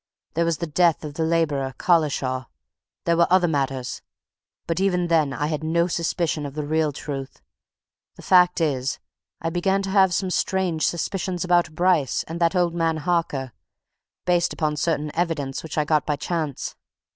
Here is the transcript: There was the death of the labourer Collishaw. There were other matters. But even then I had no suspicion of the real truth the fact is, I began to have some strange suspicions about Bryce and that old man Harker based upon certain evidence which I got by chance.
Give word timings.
There 0.33 0.45
was 0.45 0.57
the 0.57 0.65
death 0.65 1.03
of 1.05 1.13
the 1.13 1.21
labourer 1.23 1.75
Collishaw. 1.77 2.47
There 3.05 3.15
were 3.15 3.27
other 3.29 3.47
matters. 3.47 4.01
But 4.65 4.79
even 4.79 5.09
then 5.09 5.31
I 5.31 5.45
had 5.45 5.63
no 5.63 5.85
suspicion 5.85 6.43
of 6.43 6.55
the 6.55 6.65
real 6.65 6.91
truth 6.91 7.39
the 8.15 8.23
fact 8.23 8.59
is, 8.59 8.97
I 9.41 9.51
began 9.51 9.83
to 9.83 9.91
have 9.91 10.11
some 10.11 10.31
strange 10.31 10.87
suspicions 10.87 11.43
about 11.43 11.75
Bryce 11.75 12.23
and 12.27 12.39
that 12.41 12.55
old 12.55 12.73
man 12.73 12.97
Harker 12.97 13.51
based 14.25 14.53
upon 14.53 14.75
certain 14.75 15.15
evidence 15.15 15.61
which 15.61 15.77
I 15.77 15.85
got 15.85 16.07
by 16.07 16.15
chance. 16.15 16.75